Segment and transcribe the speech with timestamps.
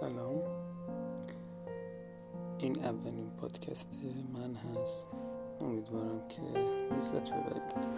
[0.00, 0.42] سلام.
[2.58, 3.96] این اولین پادکست
[4.34, 5.06] من هست.
[5.60, 6.42] امیدوارم که
[6.94, 7.88] لذت ببرید.